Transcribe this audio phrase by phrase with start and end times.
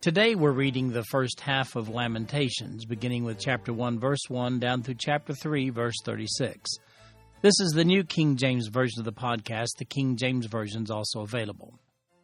[0.00, 4.84] Today we're reading the first half of Lamentations, beginning with chapter 1, verse 1, down
[4.84, 6.70] through chapter 3, verse 36.
[7.42, 9.70] This is the New King James Version of the podcast.
[9.76, 11.80] The King James Version is also available.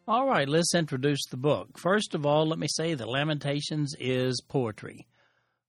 [0.07, 1.77] All right, let's introduce the book.
[1.77, 5.05] First of all, let me say that Lamentations is poetry.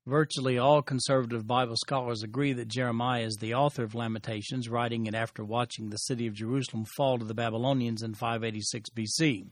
[0.07, 5.17] Virtually all conservative Bible scholars agree that Jeremiah is the author of Lamentations, writing it
[5.17, 9.47] after watching the city of Jerusalem fall to the Babylonians in 586 BC.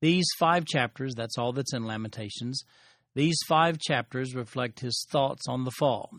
[0.00, 2.62] These five chapters, that's all that's in Lamentations,
[3.14, 6.10] these five chapters reflect his thoughts on the fall.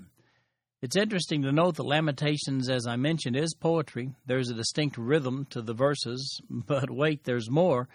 [0.81, 4.11] It's interesting to note that Lamentations, as I mentioned, is poetry.
[4.25, 7.87] There's a distinct rhythm to the verses, but wait, there's more.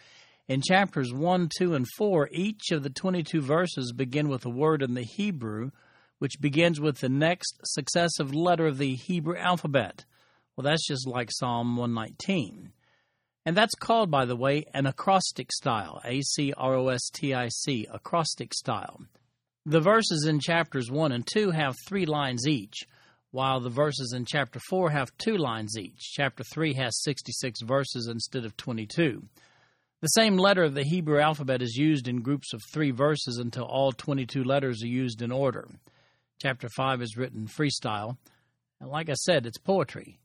[0.49, 4.83] In chapters 1, 2, and 4, each of the 22 verses begin with a word
[4.83, 5.71] in the Hebrew
[6.19, 10.05] which begins with the next successive letter of the Hebrew alphabet.
[10.55, 12.73] Well, that's just like Psalm 119.
[13.47, 16.01] And that's called, by the way, an acrostic style.
[16.05, 19.01] A C R O S T I C, acrostic style.
[19.65, 22.87] The verses in chapters 1 and 2 have three lines each,
[23.31, 26.11] while the verses in chapter 4 have two lines each.
[26.13, 29.23] Chapter 3 has 66 verses instead of 22.
[30.03, 33.65] The same letter of the Hebrew alphabet is used in groups of three verses until
[33.65, 35.69] all 22 letters are used in order.
[36.43, 38.17] Chapter 5 is written freestyle,
[38.81, 40.19] and like I said, it's poetry.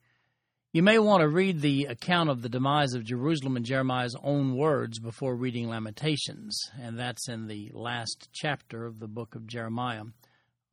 [0.73, 4.55] You may want to read the account of the demise of Jerusalem in Jeremiah's own
[4.55, 10.03] words before reading Lamentations, and that's in the last chapter of the book of Jeremiah,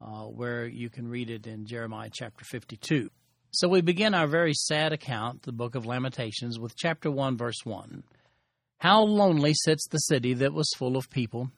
[0.00, 3.10] uh, where you can read it in Jeremiah chapter 52.
[3.50, 7.64] So we begin our very sad account, the book of Lamentations, with chapter 1, verse
[7.64, 8.04] 1.
[8.78, 11.50] How lonely sits the city that was full of people.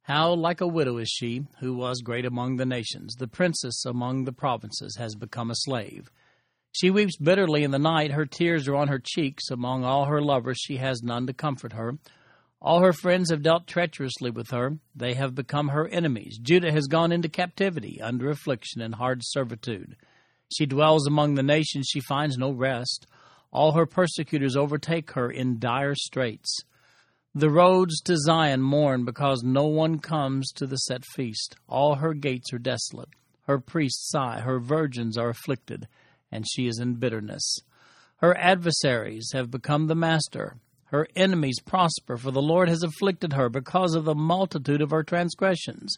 [0.00, 3.16] How like a widow is she, who was great among the nations.
[3.16, 6.10] The princess among the provinces has become a slave.
[6.72, 8.12] She weeps bitterly in the night.
[8.12, 9.50] Her tears are on her cheeks.
[9.50, 11.98] Among all her lovers, she has none to comfort her.
[12.60, 14.78] All her friends have dealt treacherously with her.
[14.94, 16.38] They have become her enemies.
[16.40, 19.96] Judah has gone into captivity, under affliction and hard servitude.
[20.56, 21.88] She dwells among the nations.
[21.90, 23.06] She finds no rest.
[23.52, 26.56] All her persecutors overtake her in dire straits.
[27.34, 31.56] The roads to Zion mourn because no one comes to the set feast.
[31.68, 33.08] All her gates are desolate.
[33.46, 34.40] Her priests sigh.
[34.40, 35.88] Her virgins are afflicted,
[36.32, 37.58] and she is in bitterness.
[38.16, 40.56] Her adversaries have become the master.
[40.86, 45.02] Her enemies prosper, for the Lord has afflicted her because of the multitude of her
[45.02, 45.96] transgressions.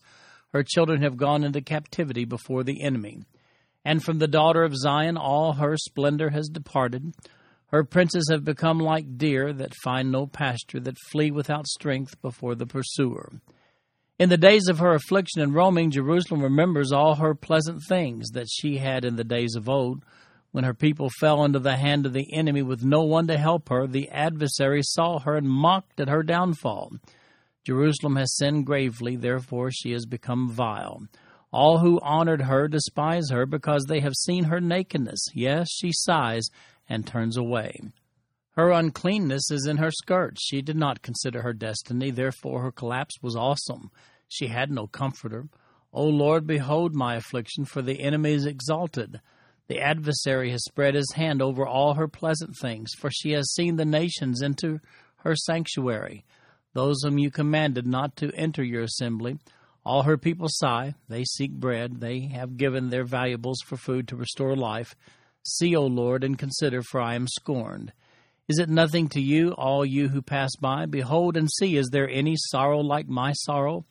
[0.52, 3.22] Her children have gone into captivity before the enemy.
[3.84, 7.12] And from the daughter of Zion all her splendor has departed.
[7.66, 12.54] Her princes have become like deer that find no pasture, that flee without strength before
[12.54, 13.32] the pursuer.
[14.16, 18.46] In the days of her affliction and roaming, Jerusalem remembers all her pleasant things that
[18.48, 20.04] she had in the days of old.
[20.54, 23.70] When her people fell into the hand of the enemy with no one to help
[23.70, 26.92] her, the adversary saw her and mocked at her downfall.
[27.64, 31.08] Jerusalem has sinned gravely, therefore she has become vile.
[31.50, 35.26] All who honored her despise her because they have seen her nakedness.
[35.34, 36.48] Yes, she sighs
[36.88, 37.74] and turns away.
[38.52, 40.40] Her uncleanness is in her skirts.
[40.40, 43.90] She did not consider her destiny, therefore her collapse was awesome.
[44.28, 45.48] She had no comforter.
[45.92, 49.20] O Lord, behold my affliction, for the enemy is exalted.
[49.66, 53.76] The adversary has spread his hand over all her pleasant things, for she has seen
[53.76, 54.80] the nations into
[55.18, 56.24] her sanctuary.
[56.74, 59.38] Those whom you commanded not to enter your assembly,
[59.84, 60.94] all her people sigh.
[61.08, 62.00] They seek bread.
[62.00, 64.94] They have given their valuables for food to restore life.
[65.42, 67.92] See, O Lord, and consider, for I am scorned.
[68.48, 70.84] Is it nothing to you, all you who pass by?
[70.86, 73.86] Behold and see, is there any sorrow like my sorrow,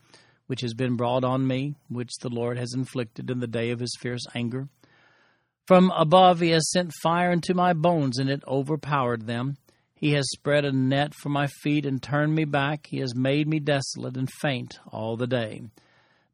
[0.45, 3.79] which has been brought on me, which the Lord has inflicted in the day of
[3.79, 4.67] his fierce anger?
[5.65, 9.57] From above he has sent fire into my bones, and it overpowered them.
[9.95, 12.87] He has spread a net for my feet and turned me back.
[12.87, 15.61] He has made me desolate and faint all the day.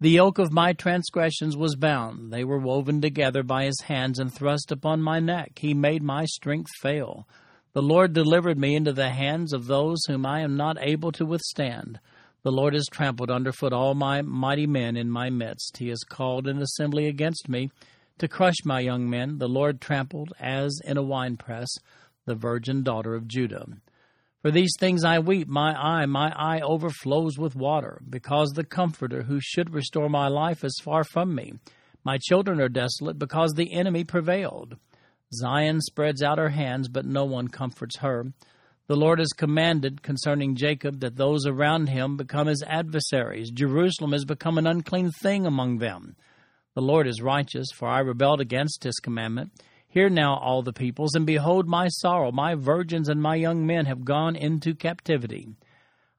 [0.01, 2.33] The yoke of my transgressions was bound.
[2.33, 5.59] They were woven together by his hands and thrust upon my neck.
[5.59, 7.27] He made my strength fail.
[7.73, 11.25] The Lord delivered me into the hands of those whom I am not able to
[11.25, 11.99] withstand.
[12.41, 15.77] The Lord has trampled underfoot all my mighty men in my midst.
[15.77, 17.69] He has called an assembly against me
[18.19, 19.37] to crush my young men.
[19.37, 21.69] The Lord trampled, as in a winepress,
[22.25, 23.65] the virgin daughter of Judah.
[24.41, 29.23] For these things I weep, my eye, my eye overflows with water, because the Comforter
[29.23, 31.53] who should restore my life is far from me.
[32.05, 34.77] My children are desolate, because the enemy prevailed.
[35.33, 38.31] Zion spreads out her hands, but no one comforts her.
[38.87, 43.51] The Lord has commanded concerning Jacob that those around him become his adversaries.
[43.51, 46.15] Jerusalem has become an unclean thing among them.
[46.75, 49.51] The Lord is righteous, for I rebelled against his commandment.
[49.87, 52.31] Hear now, all the peoples, and behold my sorrow.
[52.31, 55.47] My virgins and my young men have gone into captivity.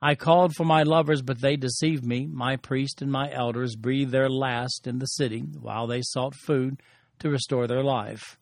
[0.02, 2.26] I called for my lovers, but they deceived me.
[2.26, 6.82] My priests and my elders breathed their last in the city, while they sought food
[7.20, 8.38] to restore their life.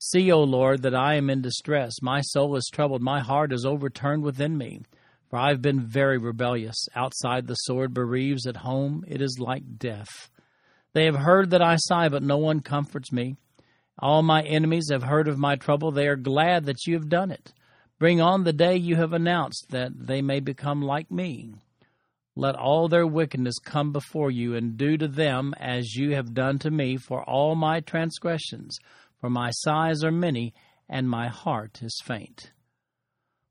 [0.00, 2.00] See, O Lord, that I am in distress.
[2.02, 3.02] My soul is troubled.
[3.02, 4.80] My heart is overturned within me.
[5.28, 6.88] For I have been very rebellious.
[6.96, 10.30] Outside the sword bereaves, at home it is like death.
[10.94, 13.36] They have heard that I sigh, but no one comforts me.
[13.98, 15.90] All my enemies have heard of my trouble.
[15.90, 17.52] They are glad that you have done it.
[17.98, 21.54] Bring on the day you have announced, that they may become like me.
[22.36, 26.60] Let all their wickedness come before you, and do to them as you have done
[26.60, 28.78] to me for all my transgressions.
[29.20, 30.54] For my sighs are many,
[30.88, 32.52] and my heart is faint.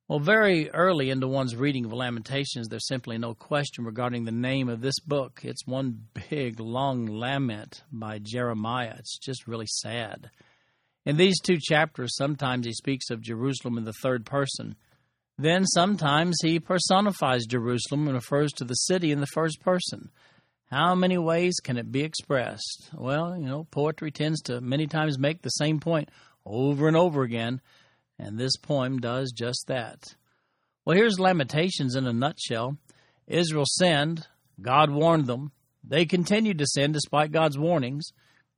[0.07, 4.69] Well, very early into one's reading of Lamentations, there's simply no question regarding the name
[4.69, 5.41] of this book.
[5.43, 8.95] It's one big, long lament by Jeremiah.
[8.97, 10.29] It's just really sad.
[11.05, 14.77] In these two chapters, sometimes he speaks of Jerusalem in the third person.
[15.37, 20.09] Then sometimes he personifies Jerusalem and refers to the city in the first person.
[20.71, 22.89] How many ways can it be expressed?
[22.93, 26.09] Well, you know, poetry tends to many times make the same point
[26.45, 27.59] over and over again.
[28.19, 30.15] And this poem does just that.
[30.85, 32.77] Well, here's Lamentations in a nutshell
[33.27, 34.25] Israel sinned,
[34.61, 35.51] God warned them.
[35.83, 38.11] They continued to sin despite God's warnings.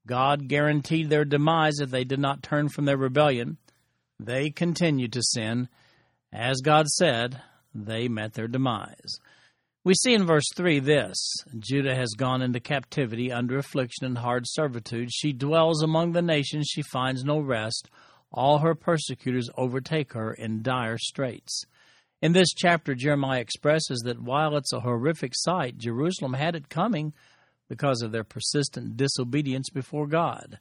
[0.08, 3.58] God guaranteed their demise if they did not turn from their rebellion.
[4.20, 5.70] They continued to sin.
[6.32, 7.42] As God said,
[7.74, 9.20] they met their demise.
[9.84, 11.18] We see in verse 3 this
[11.58, 15.10] Judah has gone into captivity under affliction and hard servitude.
[15.12, 17.90] She dwells among the nations, she finds no rest
[18.32, 21.64] all her persecutors overtake her in dire straits.
[22.22, 27.14] In this chapter, Jeremiah expresses that while it's a horrific sight, Jerusalem had it coming
[27.70, 30.60] because of their persistent disobedience before God.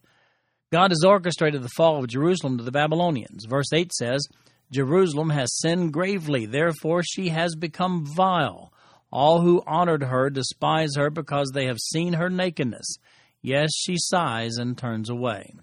[0.70, 3.46] God has orchestrated the fall of Jerusalem to the Babylonians.
[3.46, 4.26] Verse 8 says,
[4.70, 8.72] Jerusalem has sinned gravely, therefore she has become vile.
[9.10, 12.86] All who honored her despise her because they have seen her nakedness.
[13.40, 15.54] Yes, she sighs and turns away.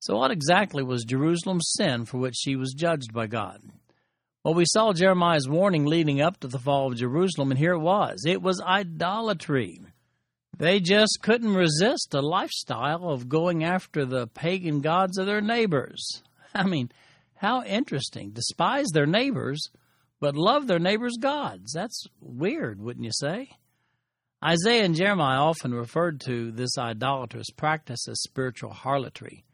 [0.00, 3.60] So, what exactly was Jerusalem's sin for which she was judged by God?
[4.44, 7.80] Well, we saw Jeremiah's warning leading up to the fall of Jerusalem, and here it
[7.80, 9.80] was it was idolatry.
[10.56, 16.22] They just couldn't resist a lifestyle of going after the pagan gods of their neighbors.
[16.54, 16.90] I mean,
[17.34, 18.30] how interesting.
[18.30, 19.70] Despise their neighbors,
[20.20, 21.72] but love their neighbors' gods.
[21.72, 23.50] That's weird, wouldn't you say?
[24.44, 29.44] Isaiah and Jeremiah often referred to this idolatrous practice as spiritual harlotry.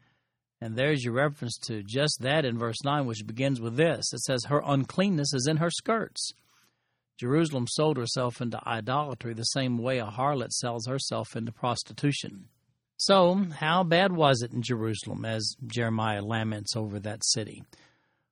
[0.61, 4.19] And there's your reference to just that in verse 9, which begins with this it
[4.21, 6.31] says, Her uncleanness is in her skirts.
[7.19, 12.49] Jerusalem sold herself into idolatry the same way a harlot sells herself into prostitution.
[12.97, 17.63] So, how bad was it in Jerusalem as Jeremiah laments over that city?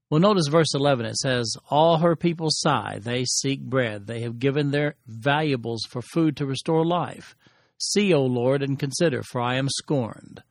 [0.09, 1.05] Well, notice verse 11.
[1.05, 4.07] It says, All her people sigh, they seek bread.
[4.07, 7.35] They have given their valuables for food to restore life.
[7.77, 10.43] See, O Lord, and consider, for I am scorned.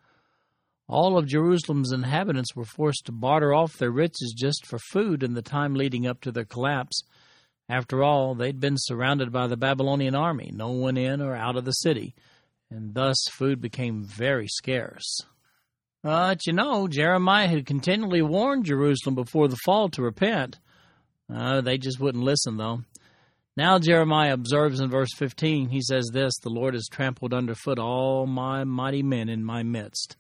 [0.89, 5.35] All of Jerusalem's inhabitants were forced to barter off their riches just for food in
[5.35, 7.03] the time leading up to their collapse.
[7.69, 11.65] After all, they'd been surrounded by the Babylonian army, no one in or out of
[11.65, 12.15] the city,
[12.71, 15.21] and thus food became very scarce.
[16.03, 20.59] But you know, Jeremiah had continually warned Jerusalem before the fall to repent.
[21.33, 22.83] Uh, they just wouldn't listen, though.
[23.57, 28.27] Now Jeremiah observes in verse 15, he says this The Lord has trampled underfoot all
[28.27, 30.17] my mighty men in my midst.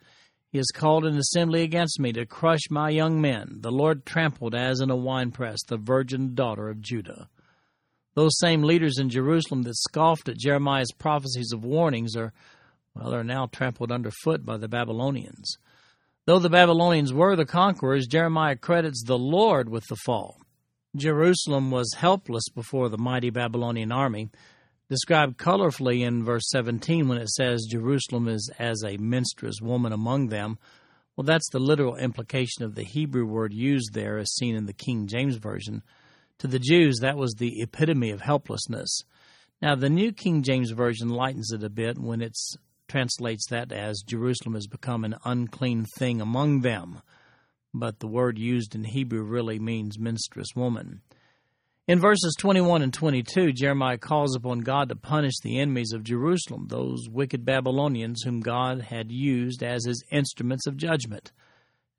[0.52, 3.61] He has called an assembly against me to crush my young men.
[3.61, 7.30] The Lord trampled as in a winepress the virgin daughter of Judah.
[8.14, 12.35] Those same leaders in Jerusalem that scoffed at Jeremiah's prophecies of warnings are,
[12.94, 15.56] well, are now trampled underfoot by the Babylonians.
[16.26, 20.37] Though the Babylonians were the conquerors, Jeremiah credits the Lord with the fall.
[20.94, 24.28] Jerusalem was helpless before the mighty Babylonian army
[24.88, 30.28] described colorfully in verse 17 when it says Jerusalem is as a menstruous woman among
[30.28, 30.58] them.
[31.16, 34.72] Well, that's the literal implication of the Hebrew word used there, as seen in the
[34.72, 35.82] King James Version.
[36.38, 39.02] To the Jews, that was the epitome of helplessness.
[39.60, 42.36] Now, the New King James Version lightens it a bit when it
[42.88, 47.00] translates that as Jerusalem has become an unclean thing among them.
[47.72, 51.02] But the word used in Hebrew really means menstruous woman.
[51.92, 56.68] In verses 21 and 22, Jeremiah calls upon God to punish the enemies of Jerusalem,
[56.68, 61.32] those wicked Babylonians whom God had used as his instruments of judgment.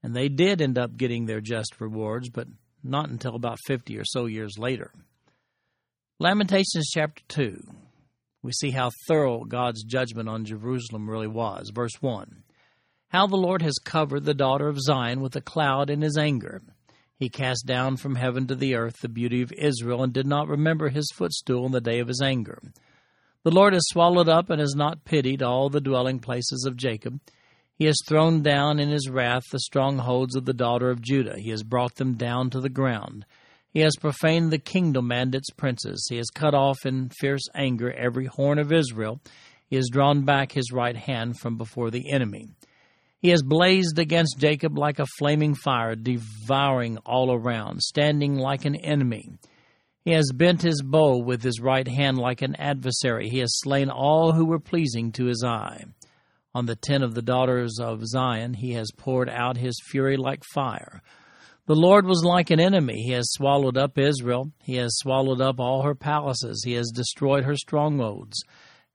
[0.02, 2.48] And they did end up getting their just rewards, but
[2.84, 4.92] not until about 50 or so years later.
[6.20, 7.62] Lamentations chapter 2.
[8.42, 11.70] We see how thorough God's judgment on Jerusalem really was.
[11.72, 12.42] Verse 1
[13.10, 16.64] How the Lord has covered the daughter of Zion with a cloud in his anger.
[17.18, 20.48] He cast down from heaven to the earth the beauty of Israel, and did not
[20.48, 22.60] remember his footstool in the day of his anger.
[23.44, 27.20] The Lord has swallowed up and has not pitied all the dwelling places of Jacob.
[27.76, 31.38] He has thrown down in his wrath the strongholds of the daughter of Judah.
[31.38, 33.26] He has brought them down to the ground.
[33.70, 36.06] He has profaned the kingdom and its princes.
[36.10, 39.20] He has cut off in fierce anger every horn of Israel.
[39.68, 42.50] He has drawn back his right hand from before the enemy.
[43.24, 48.76] He has blazed against Jacob like a flaming fire, devouring all around, standing like an
[48.76, 49.30] enemy.
[50.04, 53.30] He has bent his bow with his right hand like an adversary.
[53.30, 55.86] He has slain all who were pleasing to his eye.
[56.54, 60.44] On the tent of the daughters of Zion he has poured out his fury like
[60.54, 61.02] fire.
[61.66, 63.04] The Lord was like an enemy.
[63.04, 64.52] He has swallowed up Israel.
[64.64, 66.62] He has swallowed up all her palaces.
[66.66, 68.44] He has destroyed her strongholds,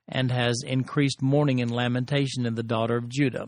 [0.06, 3.46] and has increased mourning and lamentation in the daughter of Judah.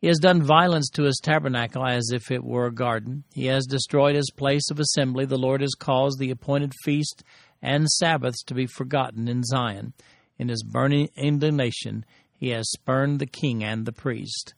[0.00, 3.24] He has done violence to his tabernacle as if it were a garden.
[3.34, 5.24] He has destroyed his place of assembly.
[5.24, 7.24] The Lord has caused the appointed feast
[7.60, 9.94] and Sabbaths to be forgotten in Zion.
[10.38, 14.54] In his burning indignation, he has spurned the king and the priest.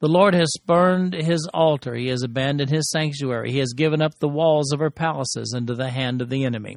[0.00, 1.94] The Lord has spurned his altar.
[1.94, 3.52] He has abandoned his sanctuary.
[3.52, 6.76] He has given up the walls of her palaces into the hand of the enemy.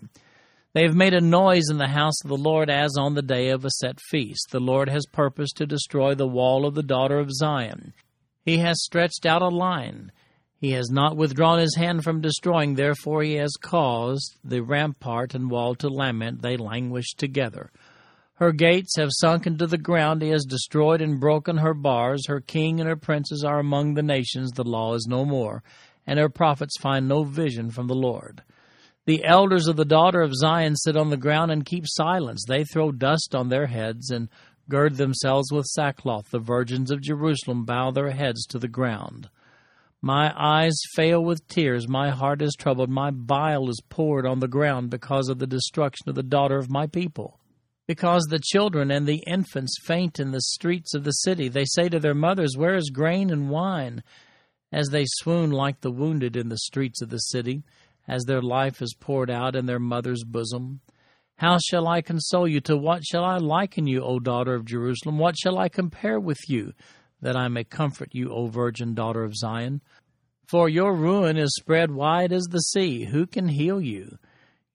[0.73, 3.49] They have made a noise in the house of the Lord as on the day
[3.49, 4.49] of a set feast.
[4.51, 7.93] The Lord has purposed to destroy the wall of the daughter of Zion.
[8.45, 10.11] He has stretched out a line.
[10.61, 15.49] He has not withdrawn his hand from destroying, therefore he has caused the rampart and
[15.49, 16.41] wall to lament.
[16.41, 17.71] They languish together.
[18.35, 20.21] Her gates have sunk into the ground.
[20.21, 22.27] He has destroyed and broken her bars.
[22.27, 24.51] Her king and her princes are among the nations.
[24.51, 25.63] The law is no more,
[26.05, 28.43] and her prophets find no vision from the Lord.
[29.09, 32.45] The elders of the daughter of Zion sit on the ground and keep silence.
[32.47, 34.29] They throw dust on their heads and
[34.69, 36.29] gird themselves with sackcloth.
[36.29, 39.27] The virgins of Jerusalem bow their heads to the ground.
[39.99, 41.87] My eyes fail with tears.
[41.87, 42.91] My heart is troubled.
[42.91, 46.69] My bile is poured on the ground because of the destruction of the daughter of
[46.69, 47.39] my people.
[47.87, 51.47] Because the children and the infants faint in the streets of the city.
[51.47, 54.03] They say to their mothers, Where is grain and wine?
[54.71, 57.63] As they swoon like the wounded in the streets of the city
[58.09, 60.81] as their life is poured out in their mother's bosom?
[61.37, 62.59] How shall I console you?
[62.61, 65.17] To what shall I liken you, O daughter of Jerusalem?
[65.17, 66.73] What shall I compare with you,
[67.21, 69.81] that I may comfort you, O virgin daughter of Zion?
[70.47, 73.05] For your ruin is spread wide as the sea.
[73.05, 74.17] Who can heal you?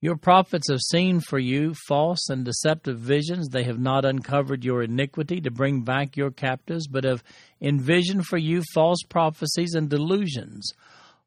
[0.00, 3.48] Your prophets have seen for you false and deceptive visions.
[3.48, 7.24] They have not uncovered your iniquity to bring back your captives, but have
[7.60, 10.72] envisioned for you false prophecies and delusions.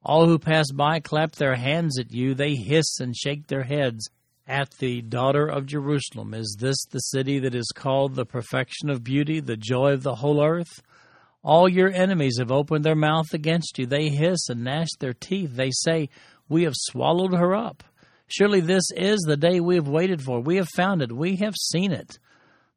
[0.04, 2.34] All who pass by clap their hands at you.
[2.34, 4.10] They hiss and shake their heads
[4.48, 6.34] at the daughter of Jerusalem.
[6.34, 10.16] Is this the city that is called the perfection of beauty, the joy of the
[10.16, 10.82] whole earth?
[11.44, 13.86] All your enemies have opened their mouth against you.
[13.86, 15.56] They hiss and gnash their teeth.
[15.56, 16.10] They say,
[16.50, 17.84] We have swallowed her up.
[18.28, 20.42] Surely this is the day we have waited for.
[20.42, 21.12] We have found it.
[21.12, 22.20] We have seen it.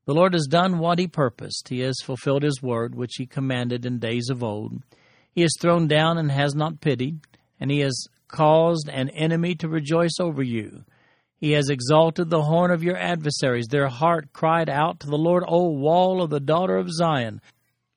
[0.07, 1.69] The Lord has done what he purposed.
[1.69, 4.83] He has fulfilled his word, which he commanded in days of old.
[5.33, 7.21] He is thrown down and has not pitied,
[7.59, 10.85] and he has caused an enemy to rejoice over you.
[11.37, 13.69] He has exalted the horn of your adversaries.
[13.69, 17.41] Their heart cried out to the Lord, O wall of the daughter of Zion.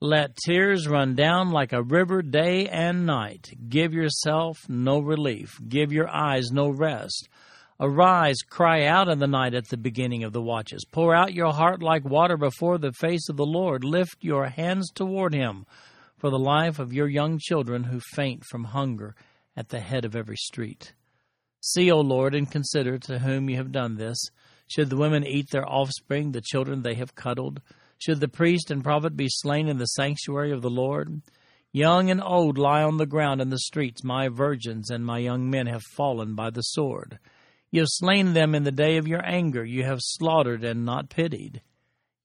[0.00, 3.50] Let tears run down like a river day and night.
[3.68, 5.58] Give yourself no relief.
[5.68, 7.28] Give your eyes no rest.
[7.80, 10.84] Arise, cry out in the night at the beginning of the watches.
[10.90, 13.84] Pour out your heart like water before the face of the Lord.
[13.84, 15.66] Lift your hands toward him
[16.24, 19.14] for the life of your young children who faint from hunger
[19.58, 20.94] at the head of every street.
[21.60, 24.16] See, O Lord, and consider to whom you have done this.
[24.66, 27.60] Should the women eat their offspring, the children they have cuddled?
[27.98, 31.20] Should the priest and prophet be slain in the sanctuary of the Lord?
[31.74, 34.02] Young and old lie on the ground in the streets.
[34.02, 37.18] My virgins and my young men have fallen by the sword.
[37.70, 39.62] You have slain them in the day of your anger.
[39.62, 41.60] You have slaughtered and not pitied.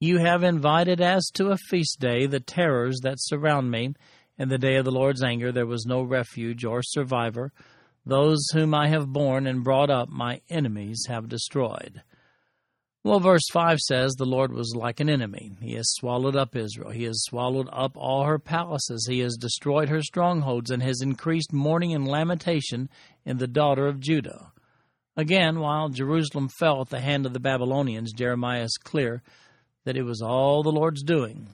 [0.02, 3.96] You have invited as to a feast day the terrors that surround me.
[4.38, 7.52] In the day of the Lord's anger there was no refuge or survivor.
[8.06, 12.02] Those whom I have borne and brought up, my enemies have destroyed.
[13.04, 15.52] Well, verse 5 says, The Lord was like an enemy.
[15.62, 16.92] He has swallowed up Israel.
[16.92, 19.06] He has swallowed up all her palaces.
[19.06, 22.90] He has destroyed her strongholds and has increased mourning and lamentation
[23.26, 24.54] in the daughter of Judah.
[25.18, 29.22] Again, while Jerusalem fell at the hand of the Babylonians, Jeremiah is clear
[29.86, 31.48] that it was all the Lord's doing.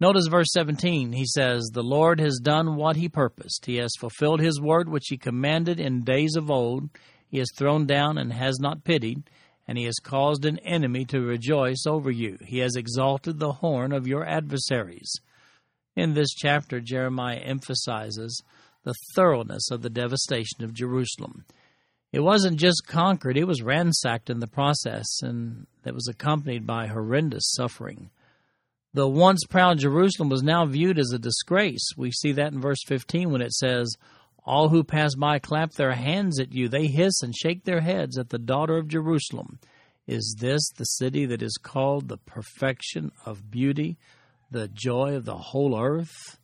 [0.00, 1.12] Notice verse 17.
[1.12, 3.66] He says, The Lord has done what he purposed.
[3.66, 6.88] He has fulfilled his word which he commanded in days of old.
[7.28, 9.28] He has thrown down and has not pitied,
[9.68, 12.38] and he has caused an enemy to rejoice over you.
[12.44, 15.12] He has exalted the horn of your adversaries.
[15.94, 18.42] In this chapter, Jeremiah emphasizes
[18.84, 21.44] the thoroughness of the devastation of Jerusalem.
[22.12, 26.86] It wasn't just conquered, it was ransacked in the process, and that was accompanied by
[26.86, 28.10] horrendous suffering.
[28.92, 31.86] The once proud Jerusalem was now viewed as a disgrace.
[31.96, 33.96] We see that in verse 15 when it says,
[34.44, 36.68] All who pass by clap their hands at you.
[36.68, 39.60] They hiss and shake their heads at the daughter of Jerusalem.
[40.08, 43.96] Is this the city that is called the perfection of beauty,
[44.50, 46.38] the joy of the whole earth?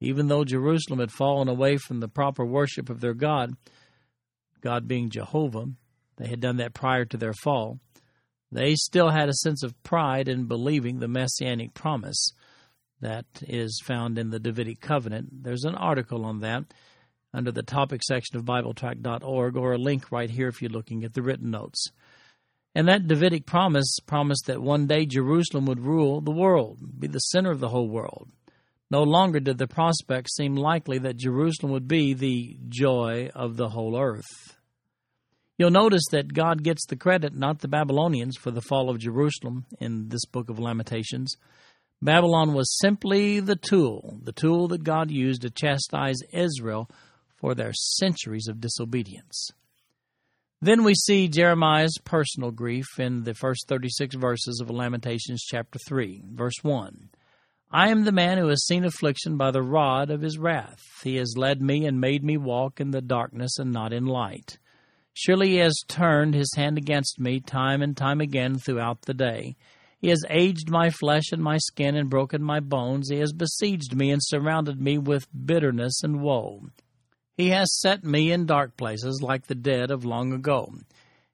[0.00, 3.54] Even though Jerusalem had fallen away from the proper worship of their God,
[4.60, 5.66] God being Jehovah,
[6.16, 7.78] they had done that prior to their fall,
[8.52, 12.32] they still had a sense of pride in believing the messianic promise
[13.00, 15.42] that is found in the Davidic covenant.
[15.42, 16.64] There's an article on that
[17.34, 21.14] under the topic section of BibleTrack.org or a link right here if you're looking at
[21.14, 21.86] the written notes.
[22.74, 27.18] And that Davidic promise promised that one day Jerusalem would rule the world, be the
[27.18, 28.28] center of the whole world.
[28.90, 33.70] No longer did the prospect seem likely that Jerusalem would be the joy of the
[33.70, 34.58] whole earth.
[35.62, 39.64] You'll notice that God gets the credit, not the Babylonians, for the fall of Jerusalem
[39.78, 41.36] in this book of Lamentations.
[42.02, 46.90] Babylon was simply the tool, the tool that God used to chastise Israel
[47.36, 49.52] for their centuries of disobedience.
[50.60, 56.24] Then we see Jeremiah's personal grief in the first 36 verses of Lamentations chapter 3,
[56.32, 57.08] verse 1.
[57.70, 60.82] I am the man who has seen affliction by the rod of his wrath.
[61.04, 64.58] He has led me and made me walk in the darkness and not in light.
[65.14, 69.56] Surely he has turned his hand against me time and time again throughout the day.
[70.00, 73.08] He has aged my flesh and my skin and broken my bones.
[73.08, 76.64] He has besieged me and surrounded me with bitterness and woe.
[77.36, 80.72] He has set me in dark places like the dead of long ago.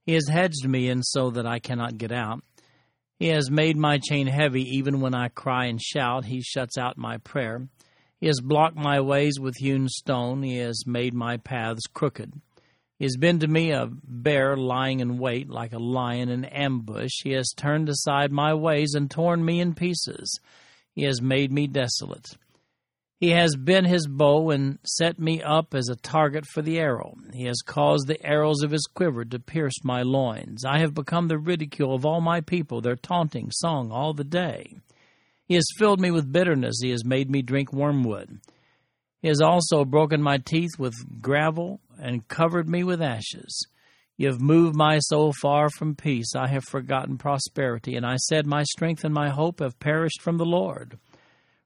[0.05, 2.43] He has hedged me in so that I cannot get out.
[3.19, 6.27] He has made my chain heavy even when I cry and shout.
[6.27, 7.69] He shuts out my prayer.
[8.21, 10.43] He has blocked my ways with hewn stone.
[10.43, 12.33] He has made my paths crooked.
[12.99, 17.23] He has been to me a bear lying in wait like a lion in ambush.
[17.23, 20.41] He has turned aside my ways and torn me in pieces.
[20.95, 22.27] He has made me desolate.
[23.21, 27.15] He has bent his bow and set me up as a target for the arrow.
[27.33, 30.65] He has caused the arrows of his quiver to pierce my loins.
[30.65, 34.79] I have become the ridicule of all my people, their taunting song all the day.
[35.47, 36.81] He has filled me with bitterness.
[36.81, 38.41] He has made me drink wormwood.
[39.21, 43.67] He has also broken my teeth with gravel and covered me with ashes.
[44.17, 46.35] You have moved my soul far from peace.
[46.37, 50.39] I have forgotten prosperity, and I said, My strength and my hope have perished from
[50.39, 50.99] the Lord.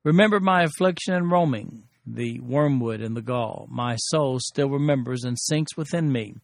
[0.04, 3.66] Remember my affliction and roaming, the wormwood and the gall.
[3.70, 6.34] My soul still remembers and sinks within me.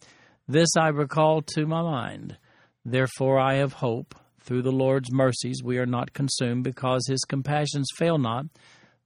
[0.47, 2.39] This I recall to my mind.
[2.85, 4.15] Therefore I have hope.
[4.41, 8.47] Through the Lord's mercies we are not consumed, because his compassions fail not.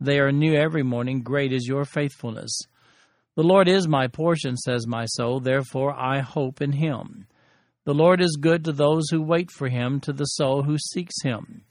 [0.03, 1.23] They are new every morning.
[1.23, 2.51] Great is your faithfulness.
[3.37, 5.39] The Lord is my portion, says my soul.
[5.39, 7.29] Therefore I hope in him.
[7.85, 11.15] The Lord is good to those who wait for him, to the soul who seeks
[11.23, 11.63] him.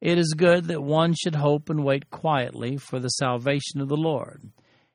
[0.00, 3.96] It is good that one should hope and wait quietly for the salvation of the
[3.96, 4.50] Lord.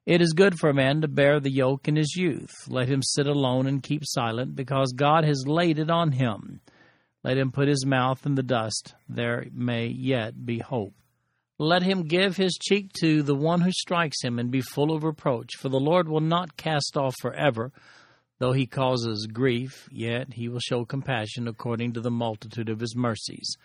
[0.06, 2.52] It is good for a man to bear the yoke in his youth.
[2.68, 6.60] Let him sit alone and keep silent, because God has laid it on him.
[7.24, 8.96] Let him put his mouth in the dust.
[9.08, 10.94] There may yet be hope.
[11.62, 15.04] Let him give his cheek to the one who strikes him, and be full of
[15.04, 15.56] reproach.
[15.58, 17.72] For the Lord will not cast off forever.
[18.40, 22.96] Though he causes grief, yet he will show compassion according to the multitude of his
[22.96, 23.58] mercies.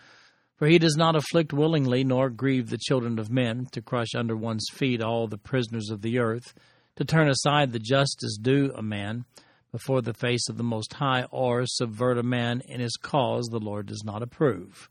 [0.57, 4.37] For he does not afflict willingly, nor grieve the children of men, to crush under
[4.37, 6.53] one's feet all the prisoners of the earth,
[6.97, 9.25] to turn aside the justice due a man
[9.73, 13.59] before the face of the Most High, or subvert a man in his cause, the
[13.59, 14.91] Lord does not approve.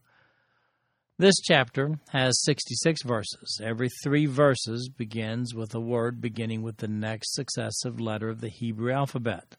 [1.18, 3.62] This chapter has 66 verses.
[3.64, 8.50] Every three verses begins with a word beginning with the next successive letter of the
[8.50, 9.56] Hebrew alphabet.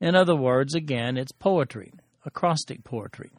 [0.00, 1.92] In other words, again, it's poetry,
[2.24, 3.30] acrostic poetry.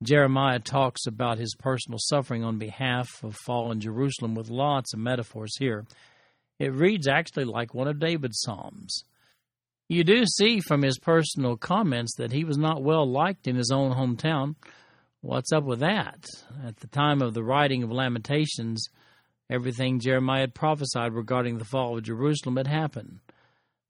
[0.00, 5.56] Jeremiah talks about his personal suffering on behalf of fallen Jerusalem with lots of metaphors
[5.58, 5.86] here.
[6.60, 9.02] It reads actually like one of David's Psalms.
[9.88, 13.72] You do see from his personal comments that he was not well liked in his
[13.72, 14.54] own hometown.
[15.24, 16.26] What's up with that?
[16.66, 18.88] At the time of the writing of Lamentations,
[19.48, 23.20] everything Jeremiah had prophesied regarding the fall of Jerusalem had happened.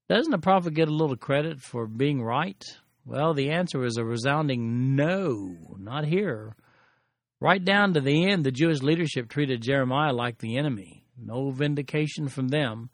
[0.07, 2.63] Doesn't a prophet get a little credit for being right?
[3.03, 6.55] Well, the answer is a resounding no, not here.
[7.39, 11.07] Right down to the end, the Jewish leadership treated Jeremiah like the enemy.
[11.17, 12.91] No vindication from them.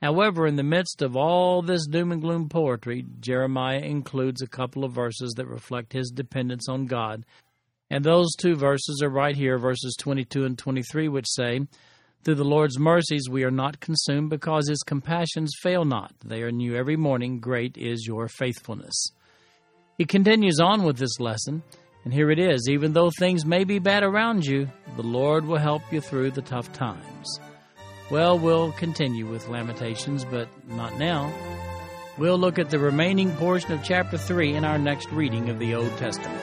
[0.00, 4.82] However, in the midst of all this doom and gloom poetry, Jeremiah includes a couple
[4.82, 7.26] of verses that reflect his dependence on God.
[7.90, 11.60] And those two verses are right here, verses 22 and 23, which say,
[12.24, 16.12] Through the Lord's mercies we are not consumed, because his compassions fail not.
[16.24, 17.38] They are new every morning.
[17.38, 19.10] Great is your faithfulness.
[19.98, 21.62] He continues on with this lesson,
[22.04, 25.58] and here it is Even though things may be bad around you, the Lord will
[25.58, 27.40] help you through the tough times.
[28.10, 31.32] Well, we'll continue with Lamentations, but not now.
[32.18, 35.74] We'll look at the remaining portion of chapter 3 in our next reading of the
[35.74, 36.42] Old Testament.